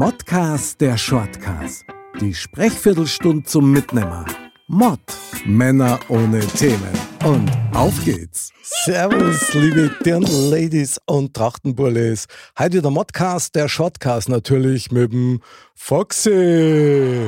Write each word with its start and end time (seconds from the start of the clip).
Modcast 0.00 0.80
der 0.80 0.96
Shortcast. 0.96 1.84
Die 2.20 2.32
Sprechviertelstunde 2.32 3.42
zum 3.42 3.72
Mitnehmer. 3.72 4.26
Mod. 4.68 5.00
Männer 5.44 5.98
ohne 6.08 6.38
Themen. 6.38 6.92
Und 7.24 7.50
auf 7.74 8.04
geht's. 8.04 8.52
Servus, 8.62 9.54
liebe 9.54 9.90
Dirndl-Ladies 10.04 11.00
und 11.06 11.34
Trachtenburles. 11.34 12.26
Heute 12.56 12.76
wieder 12.76 12.90
Modcast, 12.90 13.56
der 13.56 13.66
Shortcast 13.66 14.28
natürlich 14.28 14.92
mit 14.92 15.12
dem 15.12 15.40
Foxy. 15.74 17.18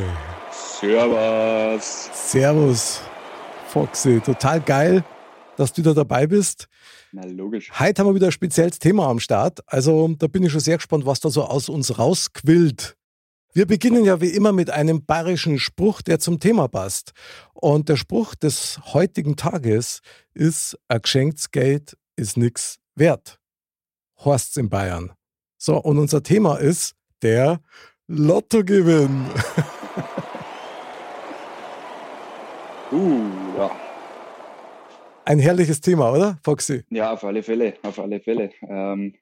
Servus. 0.81 2.09
Servus, 2.15 3.01
Foxy. 3.67 4.21
Total 4.21 4.61
geil, 4.61 5.03
dass 5.57 5.73
du 5.73 5.83
da 5.83 5.93
dabei 5.93 6.29
bist. 6.29 6.69
Na, 7.13 7.25
logisch. 7.25 7.73
Heute 7.79 8.01
haben 8.01 8.09
wir 8.09 8.15
wieder 8.15 8.29
ein 8.29 8.33
spezielles 8.33 8.79
Thema 8.79 9.09
am 9.09 9.19
Start. 9.19 9.61
Also 9.67 10.15
da 10.19 10.29
bin 10.29 10.45
ich 10.45 10.53
schon 10.53 10.61
sehr 10.61 10.77
gespannt, 10.77 11.07
was 11.07 11.19
da 11.21 11.29
so 11.29 11.45
aus 11.45 11.69
uns 11.69 11.99
rausquillt. 11.99 12.97
Wir 13.53 13.67
beginnen 13.67 14.05
ja 14.05 14.21
wie 14.21 14.29
immer 14.29 14.53
mit 14.53 14.71
einem 14.71 15.05
bayerischen 15.05 15.59
Spruch, 15.59 16.03
der 16.03 16.21
zum 16.21 16.39
Thema 16.39 16.69
passt. 16.69 17.13
Und 17.53 17.89
der 17.89 17.97
Spruch 17.97 18.37
des 18.37 18.79
heutigen 18.95 19.35
Tages 19.35 20.03
ist, 20.35 20.79
ein 20.87 21.03
geschenktes 21.03 21.51
Geld 21.51 21.97
ist 22.15 22.37
nichts 22.37 22.79
wert. 22.95 23.41
Horst's 24.19 24.57
in 24.57 24.69
Bayern. 24.69 25.13
So, 25.59 25.79
und 25.79 25.99
unser 25.99 26.23
Thema 26.23 26.59
ist 26.59 26.95
der 27.23 27.61
Lottogewinn. 28.07 29.27
Uh. 32.93 33.30
Ein 35.25 35.39
herrliches 35.39 35.81
Thema, 35.81 36.13
oder, 36.13 36.39
Foxy? 36.45 36.83
Ja, 36.91 37.13
auf 37.13 37.25
alle 37.25 37.43
Fälle, 37.43 37.75
auf 37.83 37.99
alle 37.99 38.21
Fälle. 38.21 38.51
Ähm, 38.69 39.15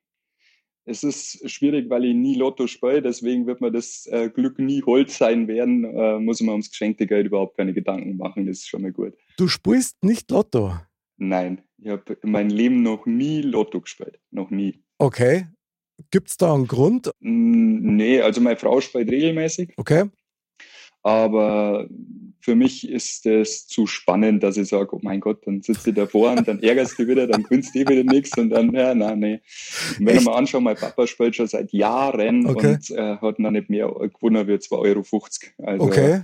es 0.85 1.03
ist 1.03 1.51
schwierig, 1.51 1.91
weil 1.91 2.07
ich 2.07 2.15
nie 2.15 2.35
Lotto 2.37 2.67
spiele, 2.67 3.03
deswegen 3.03 3.47
wird 3.47 3.61
mir 3.61 3.71
das 3.71 4.07
äh, 4.07 4.31
Glück 4.31 4.59
nie 4.59 4.83
Holz 4.83 5.19
sein 5.19 5.47
werden. 5.49 5.85
Äh, 5.85 6.19
muss 6.19 6.41
man 6.41 6.53
ums 6.53 6.71
geschenkte 6.71 7.07
Geld 7.07 7.27
überhaupt 7.27 7.57
keine 7.57 7.75
Gedanken 7.75 8.17
machen, 8.17 8.47
das 8.47 8.59
ist 8.59 8.69
schon 8.69 8.83
mal 8.83 8.93
gut. 8.93 9.15
Du 9.37 9.49
spielst 9.49 10.03
nicht 10.03 10.31
Lotto. 10.31 10.73
Nein, 11.19 11.63
ich 11.79 11.89
habe 11.89 12.17
in 12.23 12.31
meinem 12.31 12.51
Leben 12.51 12.83
noch 12.83 13.05
nie 13.05 13.43
Lotto 13.43 13.81
gespielt. 13.81 14.19
Noch 14.31 14.51
nie. 14.51 14.83
Okay. 14.99 15.47
Gibt 16.11 16.31
es 16.31 16.37
da 16.37 16.55
einen 16.55 16.69
Grund? 16.69 17.11
Nee, 17.19 18.21
also 18.21 18.41
meine 18.41 18.57
Frau 18.57 18.81
spielt 18.81 19.11
regelmäßig, 19.11 19.75
Okay. 19.77 20.05
Aber 21.03 21.87
für 22.41 22.55
mich 22.55 22.89
ist 22.89 23.27
es 23.27 23.67
zu 23.67 23.87
spannend, 23.87 24.43
dass 24.43 24.57
ich 24.57 24.69
sage, 24.69 24.95
oh 24.95 25.01
mein 25.03 25.21
Gott, 25.21 25.47
dann 25.47 25.61
sitzt 25.61 25.87
du 25.87 25.93
davor 25.93 26.33
und 26.33 26.47
dann 26.49 26.63
ärgerst 26.63 26.99
du 26.99 27.07
wieder, 27.07 27.27
dann 27.27 27.43
gewinnst 27.43 27.75
du 27.75 27.81
wieder 27.81 28.05
nichts 28.05 28.37
und 28.39 28.51
dann, 28.51 28.73
ja, 28.73 28.95
nein, 28.95 29.19
nee. 29.19 29.41
Und 29.99 30.07
wenn 30.07 30.17
ich 30.19 30.25
mal 30.25 30.35
anschaue, 30.37 30.61
mein 30.63 30.77
Papa 30.77 31.07
spielt 31.07 31.37
schon 31.37 31.49
seit 31.49 31.73
Jahren 31.73 32.47
Okay. 32.47 32.75
und 32.75 32.91
äh, 32.91 33.17
hat 33.17 33.39
noch 33.39 33.51
nicht 33.51 33.69
mehr 33.69 33.89
gewonnen 33.89 34.47
wie 34.47 34.53
2,50 34.55 34.73
Euro. 34.73 35.05
Also, 35.59 35.85
Okay. 35.85 36.23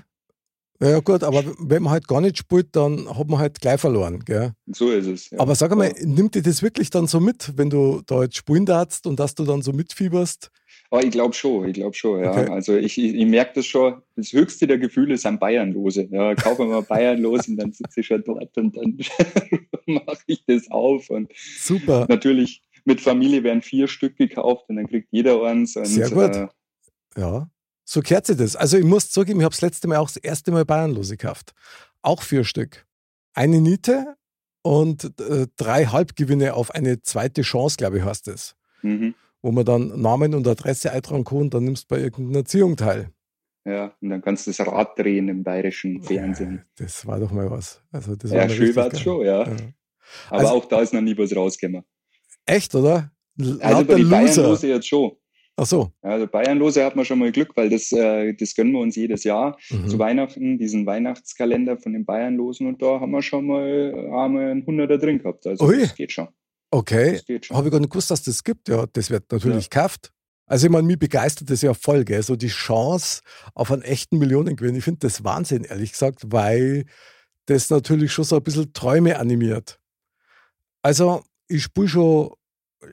Ja 0.80 0.98
gut, 1.00 1.22
aber 1.22 1.44
wenn 1.60 1.84
man 1.84 1.92
halt 1.92 2.08
gar 2.08 2.20
nicht 2.20 2.36
spielt, 2.36 2.74
dann 2.74 3.08
hat 3.16 3.28
man 3.28 3.38
halt 3.38 3.60
gleich 3.60 3.80
verloren. 3.80 4.20
Gell? 4.24 4.52
So 4.66 4.90
ist 4.90 5.06
es. 5.06 5.30
Ja. 5.30 5.38
Aber 5.38 5.54
sag 5.54 5.70
einmal, 5.72 5.88
Ja. 5.96 6.04
nimmt 6.06 6.34
dir 6.34 6.42
das 6.42 6.62
wirklich 6.62 6.90
dann 6.90 7.06
so 7.06 7.20
mit, 7.20 7.52
wenn 7.56 7.70
du 7.70 8.02
da 8.06 8.22
jetzt 8.24 8.36
spielen 8.36 8.66
darfst 8.66 9.06
und 9.06 9.20
dass 9.20 9.34
du 9.34 9.44
dann 9.44 9.62
so 9.62 9.72
mitfieberst? 9.72 10.50
Aber 10.90 11.02
ich 11.04 11.10
glaube 11.10 11.34
schon, 11.34 11.68
ich 11.68 11.74
glaube 11.74 11.94
schon, 11.94 12.22
ja. 12.22 12.30
Okay. 12.30 12.50
Also 12.50 12.76
ich, 12.76 12.98
ich, 12.98 13.14
ich 13.14 13.26
merke 13.26 13.52
das 13.56 13.66
schon, 13.66 14.02
das 14.16 14.32
höchste 14.32 14.66
der 14.66 14.78
Gefühle 14.78 15.16
sind 15.16 15.40
Bayernlose. 15.40 16.08
Ja, 16.10 16.34
kaufe 16.34 16.64
mal 16.64 16.82
Bayernlos 16.88 17.48
und 17.48 17.56
dann 17.56 17.72
sitze 17.72 18.00
ich 18.00 18.06
schon 18.06 18.22
dort 18.24 18.56
und 18.56 18.76
dann 18.76 18.98
mache 19.86 20.18
ich 20.26 20.44
das 20.46 20.70
auf. 20.70 21.10
Und 21.10 21.32
Super. 21.58 22.06
natürlich 22.08 22.62
mit 22.84 23.00
Familie 23.00 23.42
werden 23.42 23.62
vier 23.62 23.88
Stück 23.88 24.16
gekauft 24.16 24.66
und 24.68 24.76
dann 24.76 24.86
kriegt 24.86 25.08
jeder 25.10 25.42
eins. 25.42 25.74
Und, 25.76 25.86
Sehr 25.86 26.10
gut. 26.10 26.36
Äh, 26.36 26.48
Ja. 27.16 27.48
So 27.86 28.00
kehrt 28.00 28.26
sich 28.26 28.36
das. 28.36 28.56
Also 28.56 28.78
ich 28.78 28.84
muss 28.84 29.10
zugeben, 29.10 29.40
ich 29.40 29.44
habe 29.44 29.52
das 29.52 29.60
letzte 29.60 29.88
Mal 29.88 29.98
auch 29.98 30.08
das 30.08 30.16
erste 30.16 30.50
Mal 30.52 30.64
Bayernlose 30.64 31.16
gekauft. 31.16 31.52
Auch 32.02 32.22
vier 32.22 32.44
Stück. 32.44 32.86
Eine 33.34 33.60
Niete 33.60 34.16
und 34.62 35.12
äh, 35.20 35.46
drei 35.56 35.86
Halbgewinne 35.86 36.54
auf 36.54 36.70
eine 36.70 37.02
zweite 37.02 37.42
Chance, 37.42 37.76
glaube 37.76 37.98
ich, 37.98 38.04
heißt 38.04 38.28
es. 38.28 38.54
mhm. 38.82 39.14
Wo 39.44 39.52
man 39.52 39.64
dann 39.66 40.00
Namen 40.00 40.34
und 40.34 40.48
Adresse 40.48 40.90
eintragen 40.90 41.22
kann 41.24 41.50
dann 41.50 41.64
nimmst 41.64 41.84
du 41.90 41.94
bei 41.94 42.00
irgendeiner 42.00 42.38
Erziehung 42.38 42.76
teil. 42.76 43.10
Ja, 43.66 43.92
und 44.00 44.08
dann 44.08 44.22
kannst 44.22 44.46
du 44.46 44.50
das 44.52 44.66
Rad 44.66 44.98
drehen 44.98 45.28
im 45.28 45.42
bayerischen 45.42 46.02
Fernsehen. 46.02 46.64
Das 46.76 47.06
war 47.06 47.20
doch 47.20 47.30
mal 47.30 47.50
was. 47.50 47.82
Also 47.92 48.16
das 48.16 48.30
Ja, 48.30 48.48
schön 48.48 48.74
war 48.74 48.90
es 48.90 49.00
schon, 49.00 49.20
ja. 49.24 49.42
Ja. 49.46 49.56
Aber 50.30 50.38
Also- 50.40 50.54
auch 50.54 50.64
da 50.64 50.80
ist 50.80 50.94
noch 50.94 51.02
nie 51.02 51.16
was 51.18 51.36
rausgekommen. 51.36 51.82
Echt, 52.46 52.74
oder? 52.74 53.10
L- 53.38 53.58
Also 53.60 53.84
bei. 53.84 54.02
Bayernlose 54.02 54.68
jetzt 54.68 54.88
schon. 54.88 55.12
Ach 55.56 55.66
so. 55.66 55.92
Ja, 56.02 56.10
Also 56.10 56.26
Bayernlose 56.26 56.82
hat 56.84 56.96
man 56.96 57.04
schon 57.04 57.18
mal 57.18 57.30
Glück, 57.30 57.54
weil 57.54 57.68
das, 57.68 57.92
äh, 57.92 58.32
das 58.34 58.54
gönnen 58.54 58.72
wir 58.72 58.80
uns 58.80 58.96
jedes 58.96 59.24
Jahr. 59.24 59.58
Mhm. 59.70 59.88
zu 59.88 59.98
Weihnachten, 59.98 60.56
diesen 60.58 60.86
Weihnachtskalender 60.86 61.76
von 61.78 61.92
den 61.92 62.04
Bayernlosen 62.06 62.66
und 62.66 62.80
da 62.82 62.98
haben 63.00 63.12
wir 63.12 63.22
schon 63.22 63.46
mal 63.46 63.94
einmal 63.94 64.50
einen 64.50 64.64
Hunderter 64.66 64.96
drin 64.98 65.18
gehabt. 65.18 65.46
Also 65.46 65.66
Ui. 65.66 65.80
das 65.80 65.94
geht 65.94 66.12
schon. 66.12 66.28
Okay. 66.74 67.20
Habe 67.50 67.68
ich 67.68 67.72
gar 67.72 67.78
nicht 67.78 67.92
gewusst, 67.92 68.10
dass 68.10 68.24
das 68.24 68.42
gibt. 68.42 68.68
Ja, 68.68 68.86
das 68.92 69.08
wird 69.08 69.30
natürlich 69.30 69.70
gekauft. 69.70 70.12
Also 70.46 70.66
ich 70.66 70.72
meine, 70.72 70.84
mich 70.84 70.98
begeistert 70.98 71.48
das 71.48 71.62
ja 71.62 71.72
voll, 71.72 72.04
gell? 72.04 72.20
So 72.20 72.34
die 72.34 72.48
Chance 72.48 73.22
auf 73.54 73.70
einen 73.70 73.82
echten 73.82 74.18
Millionengewinn. 74.18 74.74
Ich 74.74 74.82
finde 74.82 74.98
das 74.98 75.22
Wahnsinn, 75.22 75.62
ehrlich 75.62 75.92
gesagt, 75.92 76.32
weil 76.32 76.86
das 77.46 77.70
natürlich 77.70 78.12
schon 78.12 78.24
so 78.24 78.34
ein 78.34 78.42
bisschen 78.42 78.72
Träume 78.72 79.20
animiert. 79.20 79.78
Also 80.82 81.22
ich 81.46 81.62
spiele 81.62 81.86
schon 81.86 82.30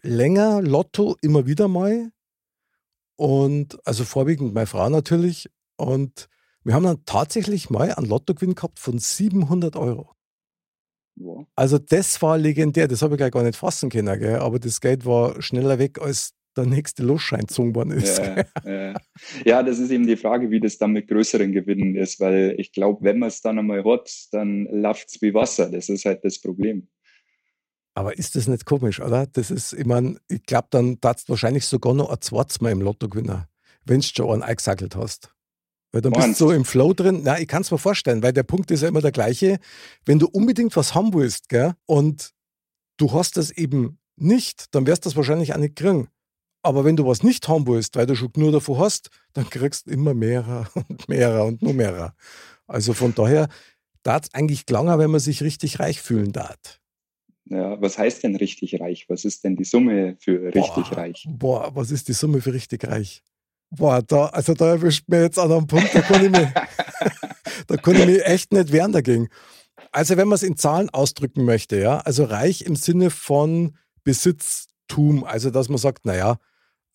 länger 0.03 0.61
Lotto 0.61 1.17
immer 1.23 1.47
wieder 1.47 1.67
mal. 1.67 2.11
Und 3.15 3.79
also 3.83 4.05
vorwiegend 4.05 4.53
meine 4.53 4.67
Frau 4.67 4.89
natürlich. 4.89 5.49
Und 5.75 6.29
wir 6.63 6.75
haben 6.75 6.83
dann 6.83 7.03
tatsächlich 7.05 7.71
mal 7.71 7.91
einen 7.91 8.05
Lottogewinn 8.05 8.53
gehabt 8.53 8.77
von 8.79 8.99
700 8.99 9.75
Euro. 9.75 10.13
Ja. 11.15 11.45
Also 11.55 11.77
das 11.77 12.21
war 12.21 12.37
legendär, 12.37 12.87
das 12.87 13.01
habe 13.01 13.15
ich 13.15 13.17
gleich 13.17 13.31
gar 13.31 13.43
nicht 13.43 13.57
fassen 13.57 13.89
können, 13.89 14.19
gell? 14.19 14.37
aber 14.37 14.59
das 14.59 14.81
Geld 14.81 15.05
war 15.05 15.41
schneller 15.41 15.77
weg, 15.77 15.99
als 16.01 16.33
der 16.55 16.65
nächste 16.65 17.03
Losschein 17.03 17.41
gezogen 17.41 17.75
worden 17.75 17.91
ist. 17.91 18.17
Ja, 18.17 18.43
ja. 18.65 18.93
ja, 19.45 19.63
das 19.63 19.79
ist 19.79 19.91
eben 19.91 20.05
die 20.05 20.17
Frage, 20.17 20.51
wie 20.51 20.59
das 20.59 20.77
dann 20.77 20.91
mit 20.91 21.07
größeren 21.07 21.51
Gewinnen 21.51 21.95
ist, 21.95 22.19
weil 22.19 22.55
ich 22.57 22.71
glaube, 22.73 23.03
wenn 23.03 23.19
man 23.19 23.29
es 23.29 23.41
dann 23.41 23.59
einmal 23.59 23.83
hat, 23.85 24.11
dann 24.31 24.65
läuft 24.65 25.09
es 25.09 25.21
wie 25.21 25.33
Wasser. 25.33 25.69
Das 25.69 25.89
ist 25.89 26.05
halt 26.05 26.23
das 26.23 26.39
Problem. 26.39 26.87
Aber 27.93 28.17
ist 28.17 28.35
das 28.35 28.47
nicht 28.47 28.65
komisch, 28.65 29.01
oder? 29.01 29.27
Das 29.27 29.51
ist, 29.51 29.73
ich 29.73 29.85
meine, 29.85 30.17
ich 30.29 30.43
glaube, 30.43 30.67
dann 30.71 30.99
darfst 31.01 31.27
du 31.27 31.31
wahrscheinlich 31.31 31.65
sogar 31.65 31.93
noch 31.93 32.09
ein 32.09 32.21
zweites 32.21 32.61
Mal 32.61 32.71
im 32.71 32.81
Lotto 32.81 33.09
gewinnen, 33.09 33.45
wenn 33.85 33.99
du 33.99 34.07
schon 34.07 34.31
einen 34.31 34.43
eingesackelt 34.43 34.95
hast. 34.95 35.33
Weil 35.91 36.01
dann 36.01 36.13
bist 36.13 36.27
du 36.29 36.33
so 36.33 36.51
im 36.51 36.63
Flow 36.63 36.93
drin. 36.93 37.21
Na, 37.23 37.39
ich 37.39 37.47
kann 37.47 37.63
es 37.63 37.71
mir 37.71 37.77
vorstellen, 37.77 38.23
weil 38.23 38.33
der 38.33 38.43
Punkt 38.43 38.71
ist 38.71 38.81
ja 38.81 38.87
immer 38.87 39.01
der 39.01 39.11
gleiche. 39.11 39.59
Wenn 40.05 40.19
du 40.19 40.27
unbedingt 40.27 40.75
was 40.75 40.95
haben 40.95 41.13
willst, 41.13 41.49
gell, 41.49 41.73
und 41.85 42.31
du 42.97 43.11
hast 43.11 43.37
das 43.37 43.51
eben 43.51 43.99
nicht, 44.15 44.73
dann 44.73 44.87
wirst 44.87 45.05
du 45.05 45.09
das 45.09 45.15
wahrscheinlich 45.15 45.53
auch 45.53 45.57
nicht 45.57 45.75
kriegen. 45.75 46.07
Aber 46.63 46.85
wenn 46.85 46.95
du 46.95 47.05
was 47.05 47.23
nicht 47.23 47.47
haben 47.47 47.67
willst, 47.67 47.95
weil 47.95 48.05
du 48.05 48.15
schon 48.15 48.31
nur 48.37 48.51
davon 48.51 48.77
hast, 48.77 49.09
dann 49.33 49.49
kriegst 49.49 49.87
du 49.87 49.91
immer 49.91 50.13
mehrer 50.13 50.69
und 50.87 51.09
mehrer 51.09 51.45
und 51.45 51.61
nur 51.61 51.73
mehrer. 51.73 52.15
Also 52.67 52.93
von 52.93 53.13
daher 53.13 53.49
darf 54.03 54.23
es 54.23 54.33
eigentlich 54.33 54.65
klanger, 54.65 54.97
wenn 54.99 55.11
man 55.11 55.19
sich 55.19 55.43
richtig 55.43 55.79
reich 55.79 56.01
fühlen 56.01 56.31
darf. 56.31 56.79
Ja, 57.45 57.81
was 57.81 57.97
heißt 57.97 58.23
denn 58.23 58.35
richtig 58.35 58.79
reich? 58.79 59.09
Was 59.09 59.25
ist 59.25 59.43
denn 59.43 59.57
die 59.57 59.65
Summe 59.65 60.15
für 60.19 60.53
richtig 60.53 60.89
Boah, 60.89 60.97
reich? 60.97 61.27
Boah, 61.27 61.75
was 61.75 61.91
ist 61.91 62.07
die 62.07 62.13
Summe 62.13 62.39
für 62.39 62.53
richtig 62.53 62.87
reich? 62.87 63.23
Boah, 63.71 64.01
da, 64.01 64.27
also 64.27 64.53
da 64.53 64.67
erwischt 64.67 65.05
mir 65.07 65.21
jetzt 65.21 65.39
an 65.39 65.51
einem 65.51 65.67
Punkt, 65.67 65.95
da 65.95 66.01
kann 66.01 66.25
ich 66.25 66.31
mich, 66.31 66.47
da 67.67 67.77
kann 67.77 67.95
ich 67.95 68.05
mich 68.05 68.25
echt 68.25 68.51
nicht 68.51 68.71
wehren 68.71 68.91
dagegen. 68.91 69.29
Also 69.93 70.17
wenn 70.17 70.27
man 70.27 70.35
es 70.35 70.43
in 70.43 70.57
Zahlen 70.57 70.89
ausdrücken 70.89 71.45
möchte, 71.45 71.79
ja, 71.79 71.99
also 71.99 72.25
reich 72.25 72.63
im 72.63 72.75
Sinne 72.75 73.09
von 73.09 73.77
Besitztum, 74.03 75.23
also 75.23 75.49
dass 75.51 75.69
man 75.69 75.77
sagt, 75.77 76.05
naja, 76.05 76.37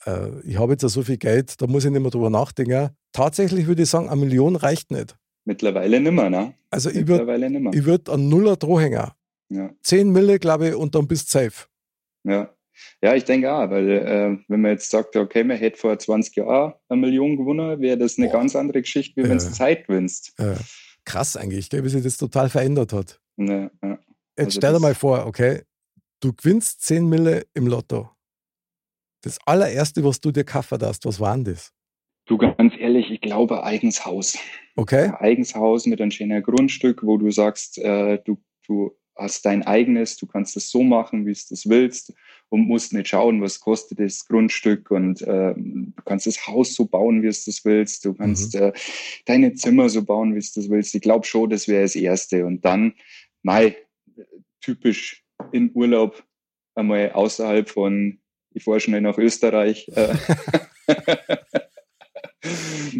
äh, 0.04 0.40
ich 0.44 0.58
habe 0.58 0.72
jetzt 0.72 0.82
ja 0.82 0.88
so 0.88 1.02
viel 1.02 1.16
Geld, 1.16 1.60
da 1.60 1.66
muss 1.66 1.84
ich 1.84 1.90
nicht 1.90 2.00
mehr 2.00 2.10
drüber 2.10 2.30
nachdenken. 2.30 2.90
Tatsächlich 3.12 3.66
würde 3.66 3.82
ich 3.82 3.90
sagen, 3.90 4.08
eine 4.08 4.20
Million 4.20 4.56
reicht 4.56 4.90
nicht. 4.90 5.16
Mittlerweile 5.46 6.00
nimmer, 6.00 6.28
ne? 6.28 6.54
Also 6.70 6.90
ich 6.90 7.06
würde 7.06 7.26
würd 7.26 8.10
einen 8.10 8.28
Nuller 8.28 8.56
Drohhänger. 8.56 9.14
Ja, 9.48 9.70
10 9.82 10.10
Mille, 10.10 10.38
glaube 10.38 10.68
ich, 10.68 10.74
und 10.74 10.94
dann 10.94 11.06
bist 11.06 11.32
du 11.32 11.38
safe. 11.38 11.66
ja. 12.24 12.50
Ja, 13.02 13.14
ich 13.14 13.24
denke 13.24 13.52
auch, 13.52 13.70
weil 13.70 13.88
äh, 13.88 14.38
wenn 14.48 14.60
man 14.60 14.72
jetzt 14.72 14.90
sagt, 14.90 15.16
okay, 15.16 15.44
man 15.44 15.56
hätte 15.56 15.78
vor 15.78 15.98
20 15.98 16.36
Jahren 16.36 16.74
eine 16.88 17.00
Million 17.00 17.36
gewonnen, 17.36 17.80
wäre 17.80 17.98
das 17.98 18.18
eine 18.18 18.28
Boah. 18.28 18.38
ganz 18.38 18.56
andere 18.56 18.82
Geschichte, 18.82 19.22
wie 19.22 19.28
wenn 19.28 19.38
du 19.38 19.52
Zeit 19.52 19.86
gewinnst. 19.86 20.34
Krass 21.04 21.36
eigentlich, 21.36 21.70
gell, 21.70 21.84
wie 21.84 21.88
sich 21.88 22.02
das 22.02 22.16
total 22.16 22.48
verändert 22.48 22.92
hat. 22.92 23.20
Ja, 23.36 23.70
ja. 23.82 23.98
Jetzt 24.38 24.48
also 24.48 24.60
stell 24.60 24.72
dir 24.74 24.80
mal 24.80 24.94
vor, 24.94 25.26
okay, 25.26 25.62
du 26.20 26.32
gewinnst 26.32 26.82
10 26.82 27.08
Mille 27.08 27.46
im 27.54 27.66
Lotto. 27.66 28.10
Das 29.22 29.38
allererste, 29.46 30.04
was 30.04 30.20
du 30.20 30.30
dir 30.30 30.44
kaufen 30.44 30.78
hast, 30.82 31.04
was 31.06 31.20
war 31.20 31.34
denn 31.34 31.44
das? 31.44 31.72
Du, 32.26 32.36
ganz 32.36 32.74
ehrlich, 32.78 33.10
ich 33.10 33.20
glaube 33.20 33.62
eigenes 33.62 34.04
Haus. 34.04 34.36
Okay. 34.74 35.04
Ein 35.04 35.14
eigenes 35.14 35.54
Haus 35.54 35.86
mit 35.86 36.00
einem 36.00 36.10
schönen 36.10 36.42
Grundstück, 36.42 37.02
wo 37.04 37.16
du 37.16 37.30
sagst, 37.30 37.78
äh, 37.78 38.18
du, 38.24 38.42
du 38.66 38.90
hast 39.16 39.46
dein 39.46 39.62
eigenes, 39.62 40.16
du 40.16 40.26
kannst 40.26 40.56
es 40.56 40.70
so 40.70 40.82
machen, 40.82 41.24
wie 41.24 41.32
du 41.32 41.54
es 41.54 41.68
willst 41.68 42.12
und 42.48 42.66
musst 42.66 42.92
nicht 42.92 43.08
schauen, 43.08 43.42
was 43.42 43.60
kostet 43.60 44.00
das 44.00 44.26
Grundstück 44.26 44.90
und 44.90 45.22
äh, 45.22 45.54
du 45.54 45.92
kannst 46.04 46.26
das 46.26 46.46
Haus 46.46 46.74
so 46.74 46.86
bauen, 46.86 47.22
wie 47.22 47.28
du 47.28 47.36
das 47.46 47.64
willst, 47.64 48.04
du 48.04 48.14
kannst 48.14 48.54
mhm. 48.54 48.62
äh, 48.62 48.72
deine 49.24 49.54
Zimmer 49.54 49.88
so 49.88 50.04
bauen, 50.04 50.34
wie 50.34 50.40
du 50.40 50.46
das 50.54 50.70
willst. 50.70 50.94
Ich 50.94 51.02
glaube 51.02 51.26
schon, 51.26 51.50
das 51.50 51.68
wäre 51.68 51.82
das 51.82 51.96
Erste 51.96 52.46
und 52.46 52.64
dann, 52.64 52.94
mai, 53.42 53.76
typisch 54.60 55.24
in 55.52 55.70
Urlaub 55.74 56.24
einmal 56.74 57.12
außerhalb 57.12 57.68
von, 57.68 58.18
ich 58.54 58.64
fahre 58.64 58.80
schnell 58.80 59.00
nach 59.00 59.18
Österreich. 59.18 59.88
Äh, 59.94 60.14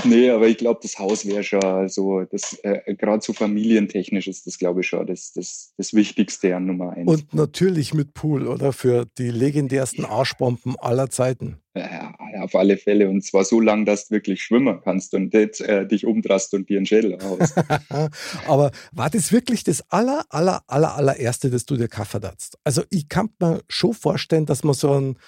nee, 0.04 0.30
aber 0.30 0.48
ich 0.48 0.58
glaube, 0.58 0.80
das 0.82 0.98
Haus 0.98 1.26
wäre 1.26 1.42
schon 1.42 1.88
so, 1.88 2.22
das 2.22 2.58
äh, 2.62 2.94
gerade 2.94 3.22
so 3.22 3.32
familientechnisch 3.32 4.28
ist 4.28 4.46
das, 4.46 4.58
glaube 4.58 4.80
ich, 4.80 4.88
schon 4.88 5.06
das, 5.06 5.32
das, 5.32 5.72
das 5.76 5.94
Wichtigste 5.94 6.54
an 6.54 6.66
Nummer 6.66 6.92
eins. 6.92 7.10
Und 7.10 7.34
natürlich 7.34 7.94
mit 7.94 8.14
Pool, 8.14 8.46
oder? 8.46 8.72
Für 8.72 9.06
die 9.18 9.30
legendärsten 9.30 10.04
Arschbomben 10.04 10.76
aller 10.78 11.10
Zeiten. 11.10 11.58
Ja, 11.74 12.14
auf 12.40 12.54
alle 12.54 12.78
Fälle. 12.78 13.08
Und 13.08 13.22
zwar 13.22 13.44
so 13.44 13.60
lang, 13.60 13.84
dass 13.84 14.08
du 14.08 14.14
wirklich 14.14 14.42
schwimmen 14.42 14.80
kannst 14.82 15.12
und 15.14 15.34
nicht 15.34 15.60
äh, 15.60 15.86
dich 15.86 16.06
umdrast 16.06 16.54
und 16.54 16.68
dir 16.68 16.78
einen 16.78 16.86
Schädel 16.86 17.18
aus. 17.20 17.54
Aber 18.46 18.70
war 18.92 19.10
das 19.10 19.30
wirklich 19.30 19.62
das 19.64 19.82
aller, 19.90 20.24
aller, 20.30 20.62
aller, 20.66 20.94
allererste, 20.94 21.50
das 21.50 21.66
du 21.66 21.76
dir 21.76 21.88
Kaffee 21.88 22.20
hast? 22.22 22.58
Also 22.64 22.82
ich 22.90 23.08
kann 23.08 23.30
mir 23.40 23.62
schon 23.68 23.92
vorstellen, 23.92 24.46
dass 24.46 24.64
man 24.64 24.74
so 24.74 24.92
einen 24.92 25.18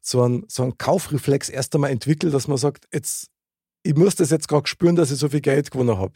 so 0.00 0.22
ein, 0.26 0.44
so 0.48 0.62
ein 0.62 0.78
Kaufreflex 0.78 1.48
erst 1.50 1.74
einmal 1.74 1.90
entwickelt, 1.90 2.32
dass 2.32 2.48
man 2.48 2.56
sagt, 2.56 2.88
jetzt 2.92 3.28
ich 3.88 3.96
muss 3.96 4.14
das 4.14 4.30
jetzt 4.30 4.48
gerade 4.48 4.66
spüren, 4.66 4.96
dass 4.96 5.10
ich 5.10 5.16
so 5.16 5.30
viel 5.30 5.40
Geld 5.40 5.70
gewonnen 5.70 5.96
habe. 5.96 6.12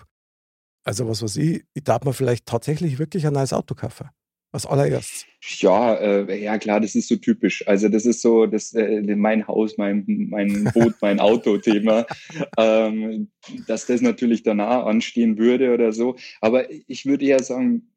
Also 0.85 1.09
was 1.09 1.23
weiß 1.23 1.37
ich, 1.37 1.65
ich 1.73 1.83
darf 1.83 2.05
mir 2.05 2.13
vielleicht 2.13 2.45
tatsächlich 2.45 2.99
wirklich 2.99 3.27
ein 3.27 3.33
neues 3.33 3.55
Auto 3.55 3.75
kaufen. 3.75 4.11
Als 4.55 4.67
allererst. 4.67 5.25
Ja, 5.41 5.95
äh, 5.95 6.43
ja 6.45 6.59
klar, 6.59 6.81
das 6.81 6.95
ist 6.95 7.09
so 7.09 7.17
typisch. 7.17 7.67
Also 7.67 7.89
das 7.89 8.05
ist 8.05 8.21
so 8.21 8.45
das 8.45 8.75
äh, 8.75 9.01
mein 9.17 9.49
Haus, 9.49 9.79
mein, 9.79 10.05
mein 10.29 10.65
Boot, 10.75 10.97
mein 11.01 11.19
Auto-Thema. 11.19 12.05
ähm, 12.59 13.31
dass 13.67 13.87
das 13.87 14.03
natürlich 14.03 14.43
danach 14.43 14.85
anstehen 14.85 15.39
würde 15.39 15.73
oder 15.73 15.93
so. 15.93 16.17
Aber 16.43 16.71
ich 16.71 17.07
würde 17.07 17.25
eher 17.25 17.43
sagen, 17.43 17.91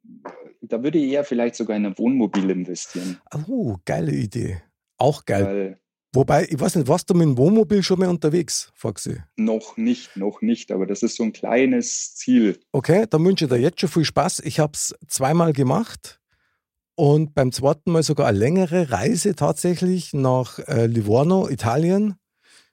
da 0.62 0.82
würde 0.82 1.00
ich 1.00 1.12
eher 1.12 1.26
vielleicht 1.26 1.56
sogar 1.56 1.76
in 1.76 1.86
ein 1.86 1.98
Wohnmobil 1.98 2.50
investieren. 2.50 3.18
Oh, 3.50 3.76
geile 3.84 4.14
Idee. 4.14 4.62
Auch 4.98 5.26
geil. 5.26 5.46
Weil, 5.46 5.80
Wobei, 6.16 6.48
ich 6.50 6.58
weiß 6.58 6.76
nicht, 6.76 6.88
warst 6.88 7.10
du 7.10 7.14
mit 7.14 7.24
dem 7.24 7.38
Wohnmobil 7.38 7.84
schon 7.84 8.00
mal 8.00 8.08
unterwegs, 8.08 8.72
Foxy? 8.74 9.18
Noch 9.36 9.76
nicht, 9.76 10.16
noch 10.16 10.42
nicht, 10.42 10.72
aber 10.72 10.86
das 10.86 11.04
ist 11.04 11.18
so 11.18 11.24
ein 11.24 11.34
kleines 11.34 12.16
Ziel. 12.16 12.58
Okay, 12.72 13.06
dann 13.10 13.26
wünsche 13.26 13.46
ich 13.46 13.52
dir 13.52 13.58
jetzt 13.58 13.82
schon 13.82 13.90
viel 13.90 14.06
Spaß. 14.06 14.40
Ich 14.46 14.60
habe 14.60 14.72
es 14.74 14.96
zweimal 15.10 15.52
gemacht 15.52 16.22
und 16.96 17.36
beim 17.36 17.52
zweiten 17.52 17.92
Mal 17.92 18.02
sogar 18.02 18.28
eine 18.28 18.38
längere 18.38 18.92
Reise 18.92 19.36
tatsächlich 19.36 20.14
nach 20.14 20.60
äh, 20.60 20.86
Livorno, 20.86 21.50
Italien, 21.50 22.16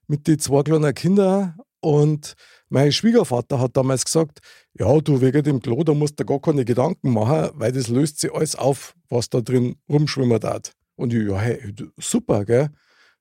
mit 0.06 0.28
den 0.28 0.38
zwei 0.38 0.62
kleinen 0.62 0.94
Kindern. 0.94 1.56
Und 1.80 2.34
mein 2.68 2.92
Schwiegervater 2.92 3.58
hat 3.58 3.76
damals 3.76 4.04
gesagt: 4.04 4.38
Ja, 4.78 5.00
du 5.00 5.20
wegen 5.20 5.42
dem 5.42 5.60
Klo, 5.60 5.82
da 5.82 5.94
musst 5.94 6.20
du 6.20 6.24
gar 6.24 6.40
keine 6.40 6.64
Gedanken 6.64 7.10
machen, 7.10 7.50
weil 7.54 7.72
das 7.72 7.88
löst 7.88 8.20
sich 8.20 8.32
alles 8.32 8.54
auf, 8.54 8.94
was 9.08 9.30
da 9.30 9.40
drin 9.40 9.74
rumschwimmen 9.88 10.40
hat. 10.44 10.70
Und 10.94 11.12
ich, 11.12 11.26
ja, 11.26 11.40
hey, 11.40 11.74
super, 11.98 12.44
gell? 12.44 12.70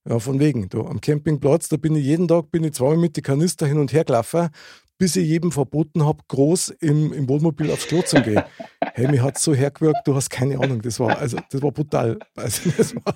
Ja, 0.07 0.17
von 0.19 0.39
wegen. 0.39 0.67
Du, 0.67 0.81
am 0.81 0.99
Campingplatz, 0.99 1.69
da 1.69 1.77
bin 1.77 1.95
ich 1.95 2.03
jeden 2.03 2.27
Tag, 2.27 2.49
bin 2.51 2.63
ich 2.63 2.73
zweimal 2.73 2.97
mit 2.97 3.15
den 3.15 3.23
Kanister 3.23 3.67
hin 3.67 3.77
und 3.77 3.93
her 3.93 4.03
gelaufen, 4.03 4.49
bis 4.97 5.15
ich 5.15 5.27
jedem 5.27 5.51
verboten 5.51 6.05
habe, 6.05 6.19
groß 6.27 6.69
im, 6.79 7.13
im 7.13 7.29
Wohnmobil 7.29 7.71
aufs 7.71 7.87
Klo 7.87 8.01
zu 8.01 8.21
gehen. 8.21 8.41
hey, 8.93 9.07
mir 9.07 9.21
hat 9.23 9.37
so 9.37 9.53
hergewirkt, 9.53 10.07
du 10.07 10.15
hast 10.15 10.29
keine 10.29 10.59
Ahnung. 10.59 10.81
Das 10.81 10.99
war, 10.99 11.17
also, 11.17 11.37
das 11.49 11.61
war 11.61 11.71
brutal. 11.71 12.17
Also, 12.35 12.69
das 12.77 12.95
war 12.95 13.15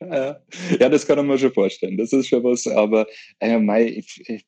ja, 0.00 0.14
ja. 0.14 0.40
ja, 0.80 0.88
das 0.88 1.06
kann 1.06 1.16
man 1.16 1.28
mir 1.28 1.38
schon 1.38 1.52
vorstellen. 1.52 1.96
Das 1.96 2.12
ist 2.12 2.26
schon 2.26 2.42
was, 2.42 2.66
aber 2.66 3.06
äh, 3.38 3.58
mei, 3.58 3.86
ich, 3.86 4.22
ich, 4.28 4.44